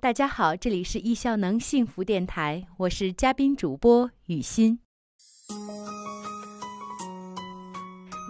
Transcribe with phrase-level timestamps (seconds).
[0.00, 4.78] 大家好，这里是易效能幸福电台，我是嘉宾主播雨欣。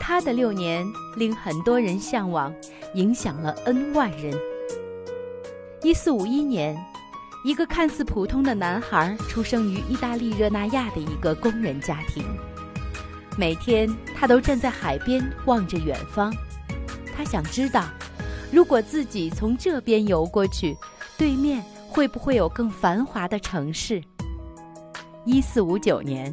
[0.01, 2.55] 他的六年令很多人向往，
[2.95, 4.35] 影响了 N 万人。
[5.83, 6.75] 一四五一年，
[7.45, 12.25] 一个看似普通的男孩出生于意大利热那亚的一个工人家庭。
[13.37, 16.35] 每天，他都站在海边望着远方，
[17.15, 17.85] 他想知道，
[18.51, 20.75] 如果自己从这边游过去。
[21.19, 24.01] 对面会不会有更繁华的城市？
[25.25, 26.33] 一四五九年，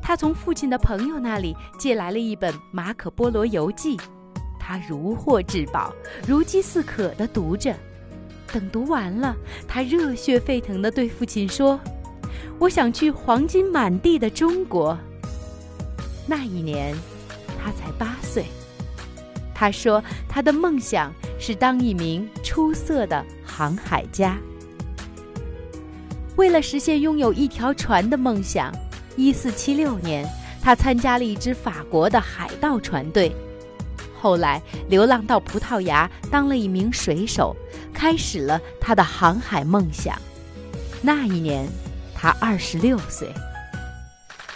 [0.00, 3.96] 他从父亲的朋友那里借来了一本《马可·波罗游记》，
[4.60, 5.92] 他如获至宝，
[6.24, 7.74] 如饥似渴地读着。
[8.52, 9.34] 等读完了，
[9.66, 11.80] 他热血沸腾地对父亲说
[12.60, 14.96] ：“我想去黄金满地的中国。”
[16.28, 16.94] 那一年，
[17.60, 18.44] 他才八岁。
[19.52, 23.24] 他说：“他的梦想是当一名出色的。”
[23.62, 24.36] 航海家
[26.34, 28.72] 为了实现拥有一条船的梦想，
[29.14, 30.28] 一四七六年，
[30.60, 33.32] 他参加了一支法国的海盗船队，
[34.20, 37.54] 后来流浪到葡萄牙，当了一名水手，
[37.94, 40.20] 开始了他的航海梦想。
[41.00, 41.64] 那一年，
[42.16, 43.32] 他二十六岁。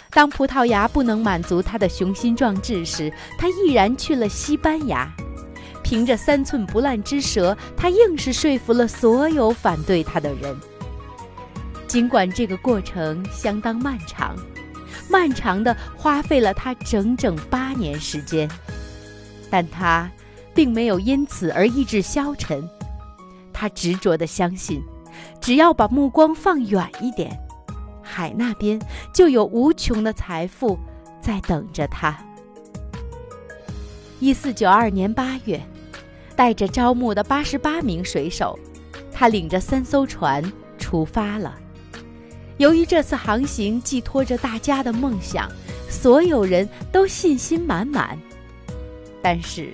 [0.09, 5.09] 当葡萄牙不能满足他的雄心壮志时，他毅然去了西班牙。
[5.89, 10.53] 凭着三寸不烂之舌，他硬是说服了所有反对他的人。
[11.87, 14.35] 尽管这个过程相当漫长，
[15.09, 18.49] 漫长的花费了他整整八年时间，
[19.49, 20.11] 但他
[20.53, 22.69] 并没有因此而意志消沉。
[23.53, 24.83] 他执着地相信，
[25.39, 27.39] 只要把目光放远一点，
[28.01, 28.77] 海那边
[29.13, 30.77] 就有无穷的财富
[31.21, 32.13] 在等着他。
[34.19, 35.65] 一四九二年八月。
[36.37, 38.57] 带着招募的八十八名水手，
[39.11, 40.43] 他领着三艘船
[40.77, 41.57] 出发了。
[42.57, 45.51] 由于这次航行寄托着大家的梦想，
[45.89, 48.15] 所有人都信心满满。
[49.19, 49.73] 但是，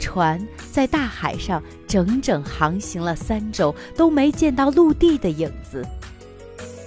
[0.00, 5.86] 船在大海上整整航行了三周，都没见到陆地的影子。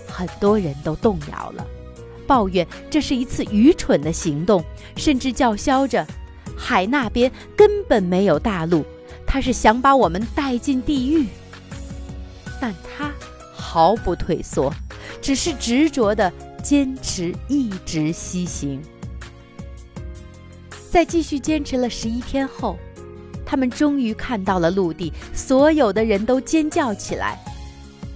[0.08, 1.66] 很多人都动摇了，
[2.28, 4.62] 抱怨这是一次愚蠢的行动，
[4.98, 6.06] 甚至叫嚣着
[6.56, 8.86] ：“海那边根本没有大陆。”
[9.36, 11.28] 他是想把我们带进地狱，
[12.58, 13.12] 但他
[13.54, 14.74] 毫不退缩，
[15.22, 16.32] 只是执着的
[16.64, 18.82] 坚持，一直西行。
[20.90, 22.78] 在继续坚持了十一天后，
[23.46, 27.38] 他们终于看到了陆地，所有的人都尖叫起来。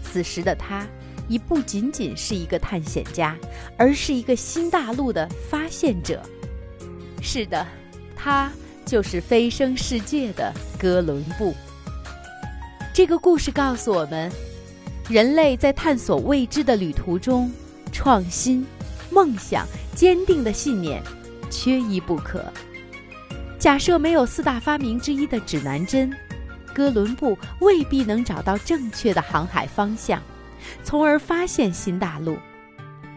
[0.01, 0.87] 此时的他，
[1.27, 3.35] 已不仅仅是一个探险家，
[3.77, 6.23] 而是一个新大陆的发现者。
[7.21, 7.67] 是的，
[8.15, 8.49] 他。
[8.89, 11.53] 就是飞升世界的哥伦布。
[12.91, 14.31] 这个故事告诉我们，
[15.07, 17.51] 人类在探索未知的旅途中，
[17.91, 18.65] 创新、
[19.11, 19.63] 梦想、
[19.93, 21.03] 坚定的信念，
[21.51, 22.43] 缺一不可。
[23.59, 26.11] 假设没有四大发明之一的指南针，
[26.73, 30.19] 哥伦布未必能找到正确的航海方向，
[30.83, 32.39] 从而发现新大陆。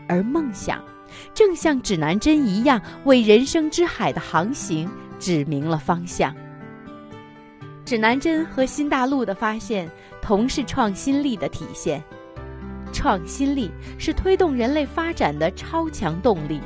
[0.06, 0.84] 而梦想，
[1.32, 4.86] 正像指南针一样，为人生之海的航行。
[5.22, 6.34] 指明了方向。
[7.84, 9.88] 指南针和新大陆的发现
[10.20, 12.02] 同是创新力的体现。
[12.92, 16.60] 创新力是推动人类发展的超强动力，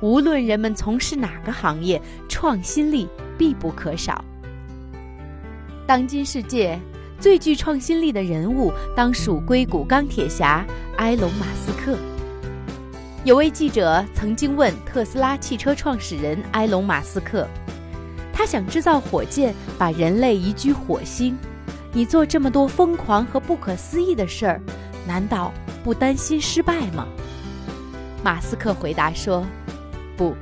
[0.00, 4.22] 无论人们从事哪个行业，创新力必不可少。
[5.86, 6.78] 当今世界
[7.18, 10.64] 最具创新力的人物，当属硅谷钢铁侠
[10.98, 11.98] 埃隆·马斯克。
[13.24, 17.48] 有位记者曾经问特斯拉汽车创始人埃隆·马斯克。
[18.34, 21.38] 他想制造火箭，把人类移居火星。
[21.92, 24.60] 你做这么多疯狂和不可思议的事儿，
[25.06, 27.06] 难道不担心失败吗？
[28.24, 29.46] 马斯克回答说
[30.16, 30.34] ：“不，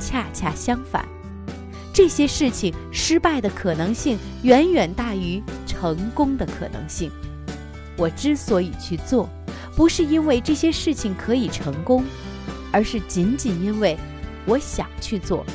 [0.00, 1.06] 恰恰相反，
[1.92, 7.08] 这些事情失败的可能性远远大于成功的可能性。
[7.96, 9.30] 我之所以去做，
[9.76, 12.04] 不是因为这些事情可以成功，
[12.72, 13.96] 而是仅仅因为
[14.46, 15.46] 我想去做。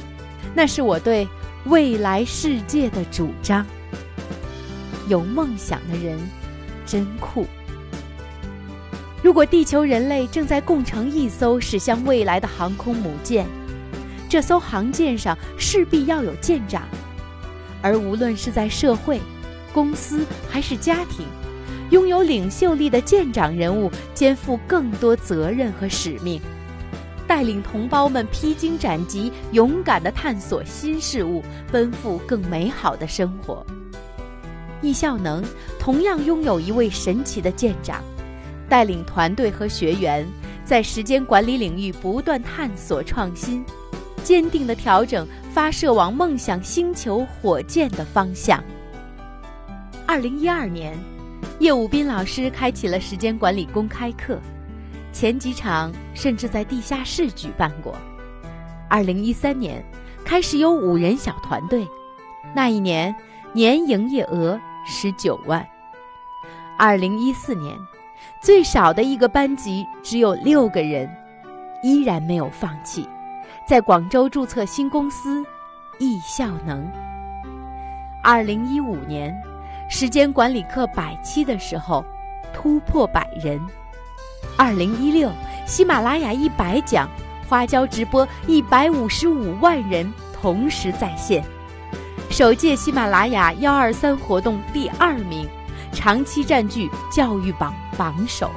[0.56, 1.28] 那是我对。”
[1.65, 3.65] 未来世界的主张，
[5.09, 6.17] 有梦想的人
[6.85, 7.45] 真酷。
[9.21, 13.45] 如果地球人类正在共乘一艘驶向未来的航空母舰，
[14.29, 16.83] 这艘航舰上势必要有舰长，
[17.81, 19.19] 而无论是在社会、
[19.73, 21.25] 公司还是家庭，
[21.89, 26.41] 拥有领袖力的舰长人物肩负更多责任和使命。
[27.30, 33.64] 带领同胞们披荆斩棘，勇敢地探索新事物，奔赴更美好的生活。
[34.81, 35.44] 易效能
[35.80, 38.04] 同样拥有一位神奇的舰长，
[38.68, 40.28] 带领团队和学员
[40.66, 43.64] 在时间管理领域不断探索创新，
[44.24, 48.60] 坚定地调整发射往梦想星球火箭的方向。
[50.08, 50.98] 二零一二年，
[51.60, 54.40] 叶武斌老师开启了时间管理公开课，
[55.11, 57.95] 前几场甚至在地下室举办过。
[58.89, 59.83] 二零一三年，
[60.23, 61.88] 开始有五人小团队，
[62.53, 63.13] 那一年
[63.53, 65.65] 年营业额十九万。
[66.77, 67.77] 二零一四年，
[68.41, 71.09] 最少的一个班级只有六个人，
[71.83, 73.07] 依然没有放弃，
[73.67, 75.44] 在广州注册新公司
[76.00, 76.89] 易效能。
[78.23, 79.35] 二零一五年。
[79.91, 82.06] 时间管理课百期的时候，
[82.53, 83.59] 突破百人。
[84.57, 85.31] 二零一六，
[85.65, 87.09] 喜马拉雅一百讲，
[87.47, 91.44] 花椒直播一百五十五万人同时在线，
[92.30, 95.47] 首届喜马拉雅幺二三活动第二名，
[95.91, 98.51] 长期占据教育榜榜首。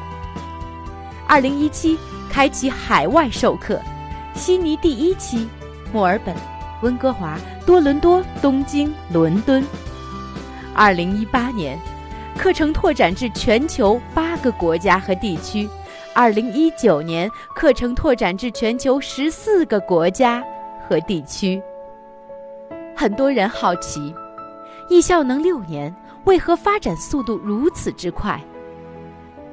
[1.27, 1.99] 二零一七，
[2.31, 3.81] 开启海外授课，
[4.35, 5.49] 悉尼第一期，
[5.93, 6.35] 墨尔本、
[6.83, 9.65] 温哥华、多伦多、东京、伦敦。
[10.75, 11.79] 二零一八年，
[12.37, 15.69] 课程拓展至全球八个国家和地区；
[16.15, 20.43] 二零一九年，课程拓展至全球十四个国家
[20.89, 21.63] 和地区。
[22.97, 24.13] 很多人好奇，
[24.89, 25.95] 艺效能六年
[26.25, 28.41] 为何发展速度如此之快？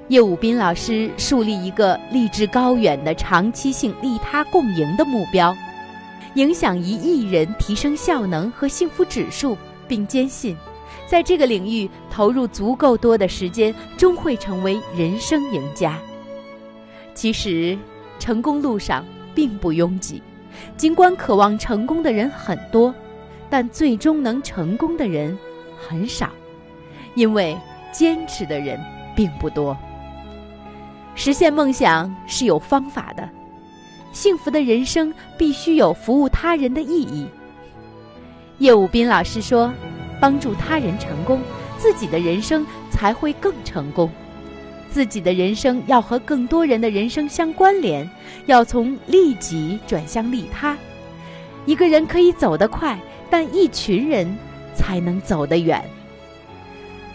[0.08, 5.56] 叶武斌老师树立一个立志高远的长期性利他共赢的目标，
[6.34, 9.56] 影响一亿人提升效能和幸福指数，
[9.88, 10.58] 并坚信。
[11.08, 15.98] 在这个领域投入足够多的时间，终会成为人生赢家。
[17.14, 17.78] 其实，
[18.20, 20.22] 成功路上并不拥挤，
[20.78, 22.94] 尽管渴望成功的人很多，
[23.50, 25.38] 但最终能成功的人
[25.78, 26.30] 很少，
[27.16, 27.58] 因为
[27.92, 28.80] 坚持的人
[29.16, 29.76] 并不多。
[31.16, 33.28] 实现梦想是有方法的，
[34.14, 37.28] 幸福的人生必须有服务他人的意义。
[38.60, 39.74] 叶武斌老师说。
[40.20, 41.42] 帮助他人成功，
[41.78, 44.10] 自己的人生才会更成功。
[44.92, 48.10] 自己的人生要和更多人的人生相关联，
[48.48, 50.76] 要从利己转向利他。
[51.66, 53.00] 一个人可以走得快，
[53.30, 54.28] 但一群人
[54.74, 55.84] 才能走得远。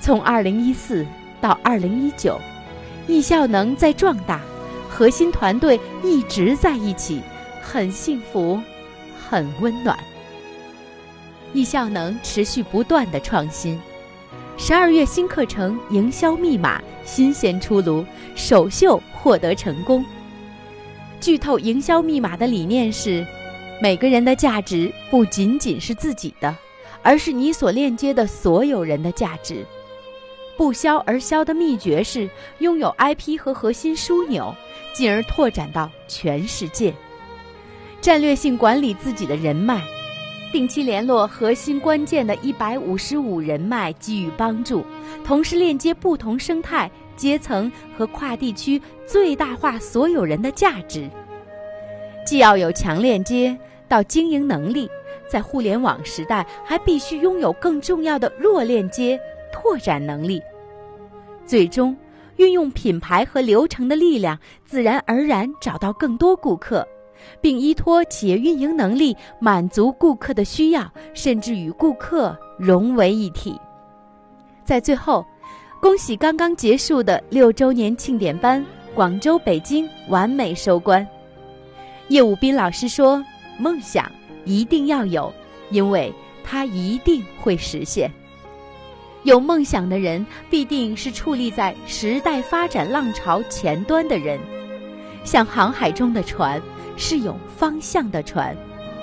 [0.01, 1.05] 从二零一四
[1.41, 2.39] 到二零一九，
[3.09, 4.41] 易效能在壮大，
[4.89, 7.21] 核心团队一直在一起，
[7.61, 8.61] 很幸福，
[9.29, 9.99] 很温暖。
[11.55, 13.81] 易效能持续不断的创新，
[14.59, 18.05] 十二月新课程营销密码新鲜出炉，
[18.35, 20.05] 首秀获得成功。
[21.21, 23.25] 剧透营销密码的理念是：
[23.81, 26.55] 每个人的价值不仅仅是自己的，
[27.05, 29.65] 而是你所链接的所有人的价值。
[30.57, 32.29] 不销而销的秘诀是
[32.59, 34.53] 拥有 IP 和核心枢纽，
[34.93, 36.93] 进而拓展到全世界。
[38.01, 39.81] 战略性管理自己的人脉。
[40.55, 44.85] 定期联络核心关键的一百五十五人脉，给予帮助，
[45.25, 51.11] 同时链接不同生态、阶层和跨地区，最大化所有人的价值。
[52.25, 53.59] 既要有强链接
[53.89, 54.89] 到经营能力，
[55.27, 59.19] 在互联网时代还必须拥有更重要的弱链接
[59.53, 60.41] 拓展能力。
[61.45, 61.97] 最终，
[62.37, 66.87] 运用品牌和流程的力量，自然而然找到更多顾客。
[67.41, 73.59] 并依托企业运营能力满足顾客的需要，甚至与顾客融为一体。
[74.65, 75.25] 在最后，
[75.81, 78.65] 恭喜刚刚结束的六周年庆典班
[78.95, 81.07] 广州、北京完美收官。
[82.09, 83.23] 叶武斌老师说
[83.59, 84.11] ：“梦想
[84.45, 85.33] 一定要有，
[85.71, 86.13] 因为
[86.43, 88.11] 它一定会实现。
[89.23, 94.39] 有梦想的人，必定是矗立在时代发展浪潮前端的人，
[95.25, 96.61] 像航海中的船。”
[96.97, 98.57] 是有方向的船，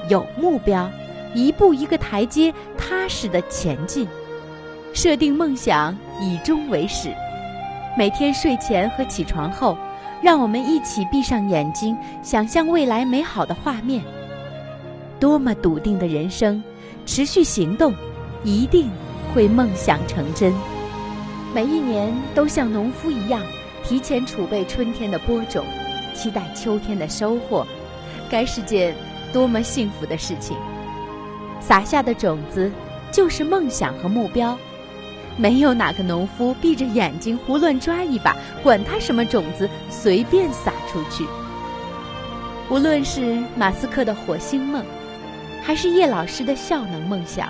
[0.10, 0.89] 有目标，
[1.33, 4.07] 一步一个台阶，踏实的前进。
[4.93, 7.13] 设定梦想，以终为始。
[7.98, 9.77] 每天睡前和起床后，
[10.21, 14.03] 让我们一起闭上眼睛，想象未来美好的画面。
[15.19, 16.63] 多么笃定的人生，
[17.05, 17.93] 持续行动，
[18.43, 18.89] 一定
[19.33, 20.53] 会梦想成真。
[21.53, 23.41] 每一年都像农夫一样，
[23.83, 25.65] 提前储备春天的播种，
[26.13, 27.67] 期待秋天的收获。
[28.31, 28.95] 该是件
[29.33, 30.55] 多么幸福的事情！
[31.59, 32.71] 撒下的种子
[33.11, 34.57] 就是梦想和目标，
[35.38, 41.25] 没有哪个农夫闭着眼睛胡乱抓一把，管他什么种子，随便撒出去。
[42.69, 44.83] 无论是马斯克的火星梦，
[45.61, 47.50] 还是叶老师的效能梦想，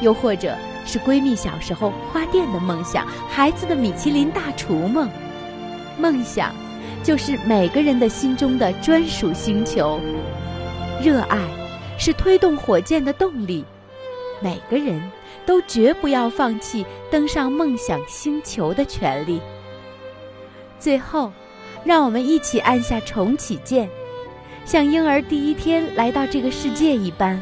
[0.00, 0.56] 又或者
[0.86, 5.10] 是闺蜜小时候花店的梦想，孩子的米其林大厨梦。
[5.98, 6.54] 梦想，
[7.02, 10.00] 就是每个人的心中的专属星球。
[11.02, 11.38] 热爱，
[11.98, 13.64] 是推动火箭的动力。
[14.42, 15.00] 每个人
[15.44, 19.40] 都绝不要放弃登上梦想星球的权利。
[20.78, 21.30] 最后，
[21.84, 23.88] 让我们一起按下重启键，
[24.64, 27.40] 像婴儿第一天来到这个世界一般，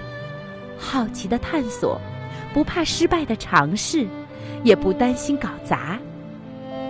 [0.76, 2.00] 好奇的探索，
[2.52, 4.06] 不怕失败的尝试，
[4.64, 5.98] 也不担心搞砸。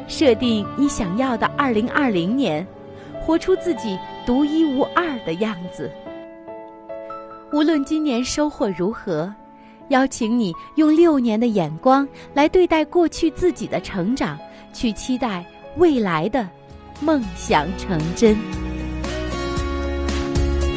[0.09, 2.67] 设定你想要的二零二零年，
[3.21, 3.97] 活出自己
[4.27, 5.89] 独一无二的样子。
[7.53, 9.33] 无论今年收获如何。
[9.89, 14.39] 邀请你用六年的眼光来对待过去自己的成长，
[14.71, 15.43] 去期待
[15.79, 16.47] 未来的
[17.01, 18.37] 梦想成真。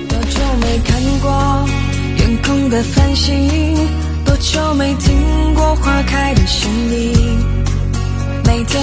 [0.07, 1.65] 多久没看过
[2.15, 3.35] 天空的繁星？
[4.23, 7.11] 多久没听过花开的声音？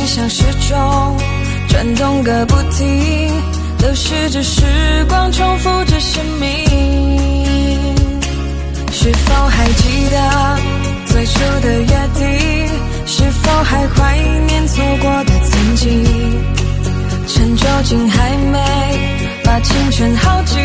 [0.09, 1.17] 像时钟
[1.69, 3.31] 转动个不停，
[3.79, 4.63] 流逝着时
[5.07, 6.49] 光，重复着生命。
[8.91, 10.59] 是否还记得
[11.05, 12.27] 最初的约定？
[13.07, 16.05] 是否还怀念错过的曾经？
[17.27, 18.59] 趁酒精还没
[19.45, 20.59] 把青春耗尽，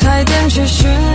[0.00, 1.05] 快点去寻。